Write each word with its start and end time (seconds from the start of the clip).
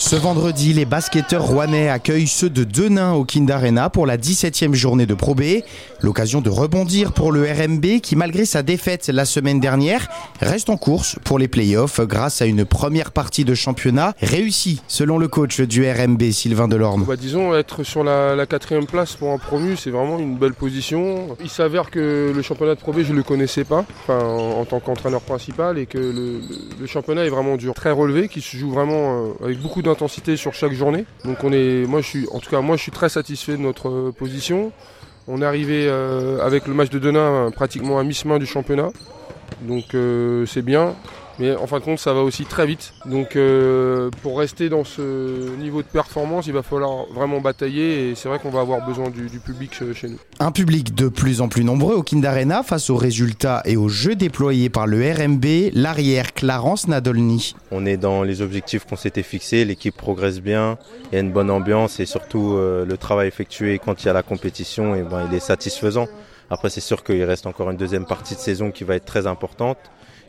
Ce 0.00 0.14
vendredi, 0.14 0.72
les 0.74 0.84
basketteurs 0.84 1.42
rouennais 1.42 1.88
accueillent 1.88 2.28
ceux 2.28 2.48
de 2.48 2.62
Denain 2.62 3.14
au 3.14 3.24
Kind 3.24 3.50
Arena 3.50 3.90
pour 3.90 4.06
la 4.06 4.16
17e 4.16 4.72
journée 4.72 5.06
de 5.06 5.14
Pro 5.14 5.34
B. 5.34 5.42
L'occasion 6.02 6.40
de 6.40 6.48
rebondir 6.48 7.12
pour 7.12 7.32
le 7.32 7.42
RMB 7.42 8.00
qui, 8.00 8.14
malgré 8.14 8.44
sa 8.44 8.62
défaite 8.62 9.08
la 9.08 9.24
semaine 9.24 9.58
dernière, 9.58 10.08
reste 10.40 10.70
en 10.70 10.76
course 10.76 11.16
pour 11.24 11.40
les 11.40 11.48
playoffs 11.48 12.00
grâce 12.00 12.40
à 12.40 12.46
une 12.46 12.64
première 12.64 13.10
partie 13.10 13.44
de 13.44 13.54
championnat 13.54 14.14
réussie, 14.22 14.80
selon 14.86 15.18
le 15.18 15.26
coach 15.26 15.60
du 15.60 15.84
RMB, 15.90 16.22
Sylvain 16.30 16.68
Delorme. 16.68 17.04
Bah, 17.04 17.16
disons, 17.16 17.52
être 17.56 17.82
sur 17.82 18.04
la, 18.04 18.46
quatrième 18.46 18.86
place 18.86 19.16
pour 19.16 19.32
un 19.32 19.38
promu, 19.38 19.76
c'est 19.76 19.90
vraiment 19.90 20.20
une 20.20 20.36
belle 20.36 20.54
position. 20.54 21.36
Il 21.42 21.50
s'avère 21.50 21.90
que 21.90 22.32
le 22.32 22.42
championnat 22.42 22.76
de 22.76 22.80
Pro 22.80 22.92
B, 22.92 23.00
je 23.02 23.10
ne 23.10 23.16
le 23.16 23.24
connaissais 23.24 23.64
pas 23.64 23.84
en, 24.08 24.64
tant 24.64 24.78
qu'entraîneur 24.78 25.22
principal 25.22 25.76
et 25.76 25.86
que 25.86 25.98
le, 25.98 26.86
championnat 26.86 27.24
est 27.24 27.30
vraiment 27.30 27.56
dur, 27.56 27.74
très 27.74 27.90
relevé, 27.90 28.28
qui 28.28 28.40
se 28.40 28.56
joue 28.56 28.70
vraiment 28.70 29.26
euh, 29.40 29.44
avec 29.44 29.60
beaucoup 29.60 29.82
de 29.82 29.87
intensité 29.88 30.36
sur 30.36 30.54
chaque 30.54 30.72
journée. 30.72 31.04
Donc 31.24 31.44
on 31.44 31.52
est, 31.52 31.86
moi 31.86 32.00
je 32.00 32.06
suis, 32.06 32.28
en 32.32 32.38
tout 32.38 32.50
cas 32.50 32.60
moi 32.60 32.76
je 32.76 32.82
suis 32.82 32.92
très 32.92 33.08
satisfait 33.08 33.52
de 33.52 33.62
notre 33.62 33.88
euh, 33.88 34.12
position. 34.12 34.72
On 35.26 35.42
est 35.42 35.44
arrivé 35.44 35.86
euh, 35.88 36.44
avec 36.44 36.66
le 36.66 36.74
match 36.74 36.90
de 36.90 36.98
Denain 36.98 37.50
pratiquement 37.50 37.98
à 37.98 38.04
mi-chemin 38.04 38.38
du 38.38 38.46
championnat. 38.46 38.90
Donc 39.62 39.96
c'est 40.46 40.62
bien. 40.62 40.94
Mais 41.38 41.54
en 41.54 41.66
fin 41.66 41.78
de 41.78 41.84
compte, 41.84 41.98
ça 41.98 42.12
va 42.12 42.22
aussi 42.22 42.44
très 42.44 42.66
vite. 42.66 42.92
Donc 43.06 43.36
euh, 43.36 44.10
pour 44.22 44.38
rester 44.38 44.68
dans 44.68 44.84
ce 44.84 45.54
niveau 45.56 45.82
de 45.82 45.86
performance, 45.86 46.46
il 46.46 46.52
va 46.52 46.62
falloir 46.62 47.06
vraiment 47.12 47.40
batailler 47.40 48.10
et 48.10 48.14
c'est 48.14 48.28
vrai 48.28 48.38
qu'on 48.38 48.50
va 48.50 48.60
avoir 48.60 48.84
besoin 48.86 49.10
du, 49.10 49.28
public 49.38 49.72
chez 49.94 50.08
nous. 50.08 50.18
Un 50.40 50.50
public 50.50 50.94
de 50.94 51.08
plus 51.08 51.40
en 51.40 51.48
plus 51.48 51.64
nombreux 51.64 51.94
au 51.94 52.02
Kind 52.02 52.24
Arena 52.24 52.62
face 52.62 52.90
aux 52.90 52.96
résultats 52.96 53.62
et 53.64 53.76
aux 53.76 53.88
jeux 53.88 54.16
déployés 54.16 54.68
par 54.68 54.86
le 54.86 54.98
RMB, 54.98 55.44
l'arrière 55.74 56.34
Clarence 56.34 56.88
Nadolny. 56.88 57.54
On 57.70 57.86
est 57.86 57.96
dans 57.96 58.22
les 58.22 58.42
objectifs 58.42 58.84
qu'on 58.84 58.96
s'était 58.96 59.22
fixés, 59.22 59.64
l'équipe 59.64 59.96
progresse 59.96 60.40
bien, 60.40 60.78
il 61.10 61.14
y 61.14 61.18
a 61.18 61.20
une 61.20 61.32
bonne 61.32 61.50
ambiance 61.50 62.00
et 62.00 62.06
surtout 62.06 62.54
euh, 62.54 62.84
le 62.84 62.96
travail 62.96 63.28
effectué 63.28 63.78
quand 63.78 64.02
il 64.02 64.06
y 64.06 64.08
a 64.08 64.12
la 64.12 64.22
compétition, 64.22 64.94
et 64.94 65.00
eh 65.00 65.08
ben, 65.08 65.26
il 65.30 65.36
est 65.36 65.40
satisfaisant. 65.40 66.06
Après 66.50 66.70
c'est 66.70 66.80
sûr 66.80 67.04
qu'il 67.04 67.22
reste 67.24 67.46
encore 67.46 67.70
une 67.70 67.76
deuxième 67.76 68.06
partie 68.06 68.34
de 68.34 68.40
saison 68.40 68.70
qui 68.70 68.84
va 68.84 68.96
être 68.96 69.04
très 69.04 69.26
importante. 69.26 69.78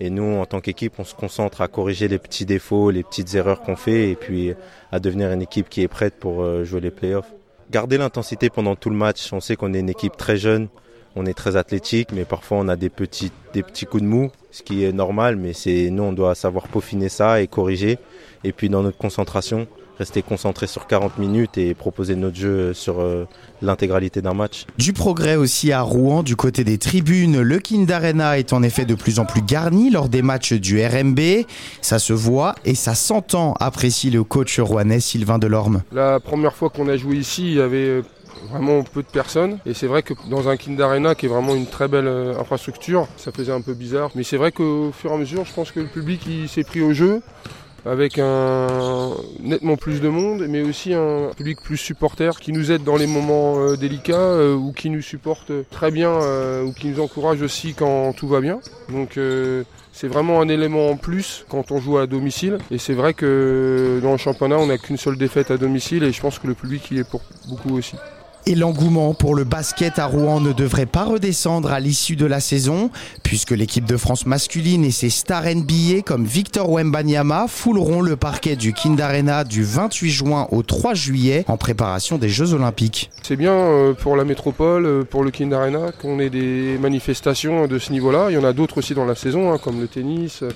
Et 0.00 0.10
nous, 0.10 0.38
en 0.38 0.46
tant 0.46 0.60
qu'équipe, 0.60 0.94
on 0.98 1.04
se 1.04 1.14
concentre 1.14 1.60
à 1.60 1.68
corriger 1.68 2.08
les 2.08 2.18
petits 2.18 2.44
défauts, 2.44 2.90
les 2.90 3.04
petites 3.04 3.34
erreurs 3.34 3.62
qu'on 3.62 3.76
fait 3.76 4.10
et 4.10 4.16
puis 4.16 4.52
à 4.90 4.98
devenir 4.98 5.30
une 5.30 5.42
équipe 5.42 5.68
qui 5.68 5.82
est 5.82 5.88
prête 5.88 6.14
pour 6.14 6.42
euh, 6.42 6.64
jouer 6.64 6.80
les 6.80 6.90
playoffs. 6.90 7.32
Garder 7.70 7.96
l'intensité 7.96 8.50
pendant 8.50 8.74
tout 8.74 8.90
le 8.90 8.96
match. 8.96 9.32
On 9.32 9.40
sait 9.40 9.56
qu'on 9.56 9.72
est 9.72 9.80
une 9.80 9.88
équipe 9.88 10.16
très 10.16 10.36
jeune, 10.36 10.68
on 11.16 11.26
est 11.26 11.34
très 11.34 11.56
athlétique, 11.56 12.10
mais 12.12 12.24
parfois 12.24 12.58
on 12.58 12.68
a 12.68 12.76
des 12.76 12.90
petits, 12.90 13.30
des 13.52 13.62
petits 13.62 13.86
coups 13.86 14.02
de 14.02 14.08
mou, 14.08 14.30
ce 14.50 14.62
qui 14.62 14.84
est 14.84 14.92
normal, 14.92 15.36
mais 15.36 15.52
c'est 15.52 15.90
nous, 15.90 16.02
on 16.02 16.12
doit 16.12 16.34
savoir 16.34 16.68
peaufiner 16.68 17.08
ça 17.08 17.40
et 17.40 17.46
corriger. 17.46 17.98
Et 18.42 18.52
puis 18.52 18.68
dans 18.68 18.82
notre 18.82 18.98
concentration, 18.98 19.68
rester 19.98 20.22
concentré 20.22 20.66
sur 20.66 20.86
40 20.86 21.18
minutes 21.18 21.58
et 21.58 21.74
proposer 21.74 22.16
notre 22.16 22.36
jeu 22.36 22.74
sur 22.74 23.00
euh, 23.00 23.26
l'intégralité 23.62 24.22
d'un 24.22 24.34
match. 24.34 24.66
Du 24.78 24.92
progrès 24.92 25.36
aussi 25.36 25.72
à 25.72 25.82
Rouen 25.82 26.22
du 26.22 26.36
côté 26.36 26.64
des 26.64 26.78
tribunes. 26.78 27.40
Le 27.40 27.58
Kind 27.58 27.90
Arena 27.90 28.38
est 28.38 28.52
en 28.52 28.62
effet 28.62 28.84
de 28.84 28.94
plus 28.94 29.18
en 29.18 29.24
plus 29.24 29.42
garni 29.42 29.90
lors 29.90 30.08
des 30.08 30.22
matchs 30.22 30.52
du 30.54 30.84
RMB. 30.84 31.20
Ça 31.80 31.98
se 31.98 32.12
voit 32.12 32.54
et 32.64 32.74
ça 32.74 32.94
s'entend, 32.94 33.54
apprécie 33.60 34.10
le 34.10 34.24
coach 34.24 34.58
rouennais 34.58 35.00
Sylvain 35.00 35.38
Delorme. 35.38 35.82
La 35.92 36.20
première 36.20 36.54
fois 36.54 36.70
qu'on 36.70 36.88
a 36.88 36.96
joué 36.96 37.16
ici, 37.16 37.42
il 37.46 37.54
y 37.54 37.60
avait 37.60 37.88
euh, 37.88 38.02
vraiment 38.50 38.82
peu 38.82 39.02
de 39.02 39.08
personnes. 39.08 39.58
Et 39.66 39.74
c'est 39.74 39.86
vrai 39.86 40.02
que 40.02 40.14
dans 40.28 40.48
un 40.48 40.56
Kind 40.56 40.80
Arena 40.80 41.14
qui 41.14 41.26
est 41.26 41.28
vraiment 41.28 41.54
une 41.54 41.66
très 41.66 41.88
belle 41.88 42.08
euh, 42.08 42.38
infrastructure, 42.38 43.06
ça 43.16 43.32
faisait 43.32 43.52
un 43.52 43.60
peu 43.60 43.74
bizarre. 43.74 44.10
Mais 44.14 44.24
c'est 44.24 44.36
vrai 44.36 44.52
qu'au 44.52 44.90
fur 44.92 45.12
et 45.12 45.14
à 45.14 45.16
mesure, 45.16 45.44
je 45.44 45.52
pense 45.52 45.70
que 45.70 45.80
le 45.80 45.86
public 45.86 46.26
s'est 46.48 46.64
pris 46.64 46.80
au 46.80 46.92
jeu 46.92 47.22
avec 47.86 48.18
un 48.18 49.14
nettement 49.40 49.76
plus 49.76 50.00
de 50.00 50.08
monde, 50.08 50.46
mais 50.48 50.62
aussi 50.62 50.94
un 50.94 51.30
public 51.36 51.60
plus 51.60 51.76
supporter 51.76 52.40
qui 52.40 52.52
nous 52.52 52.72
aide 52.72 52.82
dans 52.82 52.96
les 52.96 53.06
moments 53.06 53.58
euh, 53.58 53.76
délicats 53.76 54.14
euh, 54.14 54.54
ou 54.54 54.72
qui 54.72 54.90
nous 54.90 55.02
supporte 55.02 55.52
très 55.70 55.90
bien 55.90 56.10
euh, 56.10 56.64
ou 56.64 56.72
qui 56.72 56.88
nous 56.88 57.00
encourage 57.00 57.42
aussi 57.42 57.74
quand 57.74 58.12
tout 58.14 58.28
va 58.28 58.40
bien. 58.40 58.60
Donc 58.88 59.18
c'est 59.92 60.08
vraiment 60.08 60.40
un 60.40 60.48
élément 60.48 60.90
en 60.90 60.96
plus 60.96 61.44
quand 61.48 61.70
on 61.70 61.80
joue 61.80 61.98
à 61.98 62.06
domicile. 62.06 62.58
Et 62.70 62.78
c'est 62.78 62.94
vrai 62.94 63.14
que 63.14 64.00
dans 64.02 64.12
le 64.12 64.18
championnat, 64.18 64.58
on 64.58 64.66
n'a 64.66 64.78
qu'une 64.78 64.96
seule 64.96 65.16
défaite 65.16 65.50
à 65.50 65.56
domicile 65.56 66.04
et 66.04 66.12
je 66.12 66.20
pense 66.20 66.38
que 66.38 66.46
le 66.46 66.54
public 66.54 66.90
y 66.90 66.98
est 66.98 67.08
pour 67.08 67.22
beaucoup 67.48 67.76
aussi. 67.76 67.96
Et 68.46 68.54
l'engouement 68.54 69.14
pour 69.14 69.34
le 69.34 69.44
basket 69.44 69.98
à 69.98 70.04
Rouen 70.04 70.38
ne 70.38 70.52
devrait 70.52 70.84
pas 70.84 71.04
redescendre 71.04 71.72
à 71.72 71.80
l'issue 71.80 72.14
de 72.14 72.26
la 72.26 72.40
saison, 72.40 72.90
puisque 73.22 73.52
l'équipe 73.52 73.86
de 73.86 73.96
France 73.96 74.26
masculine 74.26 74.84
et 74.84 74.90
ses 74.90 75.08
stars 75.08 75.44
NBA 75.44 76.02
comme 76.04 76.26
Victor 76.26 76.70
Wembanyama 76.70 77.46
fouleront 77.48 78.02
le 78.02 78.16
parquet 78.16 78.54
du 78.54 78.74
Kind 78.74 79.00
Arena 79.00 79.44
du 79.44 79.64
28 79.64 80.10
juin 80.10 80.46
au 80.50 80.62
3 80.62 80.92
juillet 80.92 81.46
en 81.48 81.56
préparation 81.56 82.18
des 82.18 82.28
Jeux 82.28 82.52
Olympiques. 82.52 83.10
C'est 83.22 83.36
bien 83.36 83.54
euh, 83.54 83.94
pour 83.94 84.14
la 84.14 84.24
métropole, 84.24 84.84
euh, 84.84 85.04
pour 85.04 85.24
le 85.24 85.30
Kind 85.30 85.54
Arena, 85.54 85.92
qu'on 86.02 86.20
ait 86.20 86.28
des 86.28 86.76
manifestations 86.78 87.66
de 87.66 87.78
ce 87.78 87.92
niveau-là. 87.92 88.26
Il 88.28 88.34
y 88.34 88.38
en 88.38 88.44
a 88.44 88.52
d'autres 88.52 88.76
aussi 88.76 88.94
dans 88.94 89.06
la 89.06 89.14
saison, 89.14 89.54
hein, 89.54 89.58
comme 89.62 89.80
le 89.80 89.88
tennis, 89.88 90.42
euh, 90.42 90.50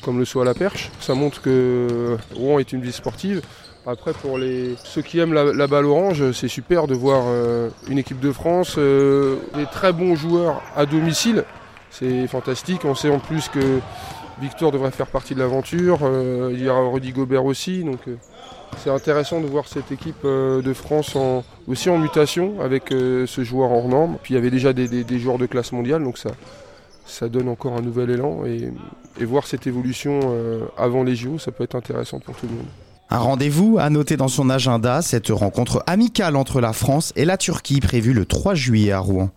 comme 0.00 0.18
le 0.18 0.24
saut 0.24 0.40
à 0.40 0.46
la 0.46 0.54
perche. 0.54 0.90
Ça 0.98 1.14
montre 1.14 1.42
que 1.42 2.16
Rouen 2.34 2.58
est 2.58 2.72
une 2.72 2.80
ville 2.80 2.94
sportive. 2.94 3.42
Après, 3.86 4.14
pour 4.14 4.38
les, 4.38 4.76
ceux 4.82 5.02
qui 5.02 5.18
aiment 5.18 5.34
la, 5.34 5.66
balle 5.66 5.84
orange, 5.84 6.32
c'est 6.32 6.48
super 6.48 6.86
de 6.86 6.94
voir 6.94 7.24
euh, 7.26 7.68
une 7.88 7.98
équipe 7.98 8.18
de 8.18 8.32
France, 8.32 8.76
euh, 8.78 9.36
des 9.56 9.66
très 9.66 9.92
bons 9.92 10.16
joueurs 10.16 10.62
à 10.74 10.86
domicile. 10.86 11.44
C'est 11.90 12.26
fantastique. 12.26 12.86
On 12.86 12.94
sait 12.94 13.10
en 13.10 13.18
plus 13.18 13.48
que 13.50 13.80
Victor 14.40 14.72
devrait 14.72 14.90
faire 14.90 15.06
partie 15.06 15.34
de 15.34 15.40
l'aventure. 15.40 15.98
Euh, 16.02 16.50
il 16.54 16.62
y 16.62 16.68
aura 16.68 16.88
Rudy 16.88 17.12
Gobert 17.12 17.44
aussi. 17.44 17.84
Donc, 17.84 18.00
c'est 18.78 18.88
intéressant 18.88 19.42
de 19.42 19.46
voir 19.46 19.68
cette 19.68 19.92
équipe 19.92 20.24
de 20.24 20.72
France 20.72 21.16
aussi 21.68 21.90
en 21.90 21.98
mutation 21.98 22.60
avec 22.62 22.88
ce 22.88 23.44
joueur 23.44 23.70
hors 23.70 23.88
norme. 23.88 24.16
Puis 24.22 24.32
il 24.32 24.36
y 24.36 24.38
avait 24.38 24.50
déjà 24.50 24.72
des, 24.72 25.18
joueurs 25.18 25.38
de 25.38 25.46
classe 25.46 25.70
mondiale, 25.72 26.02
donc 26.02 26.18
ça, 27.04 27.28
donne 27.28 27.48
encore 27.48 27.76
un 27.76 27.82
nouvel 27.82 28.10
élan. 28.10 28.44
Et, 28.46 28.72
et 29.20 29.24
voir 29.24 29.46
cette 29.46 29.68
évolution 29.68 30.20
avant 30.76 31.04
les 31.04 31.14
JO, 31.14 31.38
ça 31.38 31.52
peut 31.52 31.62
être 31.62 31.76
intéressant 31.76 32.18
pour 32.18 32.34
tout 32.34 32.46
le 32.46 32.56
monde. 32.56 32.66
Un 33.10 33.18
rendez-vous 33.18 33.76
à 33.78 33.90
noter 33.90 34.16
dans 34.16 34.28
son 34.28 34.50
agenda, 34.50 35.02
cette 35.02 35.28
rencontre 35.28 35.82
amicale 35.86 36.36
entre 36.36 36.60
la 36.60 36.72
France 36.72 37.12
et 37.16 37.24
la 37.24 37.36
Turquie 37.36 37.80
prévue 37.80 38.12
le 38.12 38.24
3 38.24 38.54
juillet 38.54 38.92
à 38.92 38.98
Rouen. 38.98 39.30